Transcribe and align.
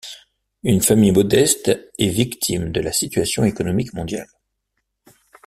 Une 0.63 0.81
famille 0.81 1.11
modeste 1.11 1.71
est 1.99 2.07
victime 2.07 2.71
de 2.71 2.81
la 2.81 2.91
situation 2.91 3.43
économique 3.43 3.93
mondiale. 3.93 4.25